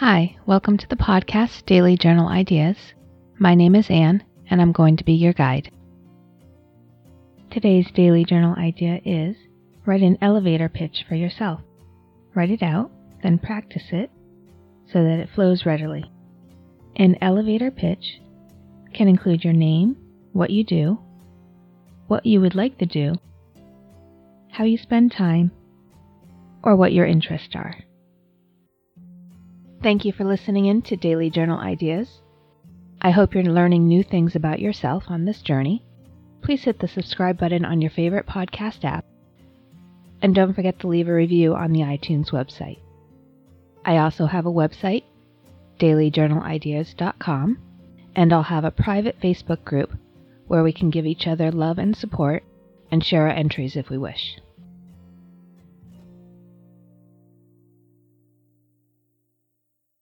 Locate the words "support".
51.96-52.44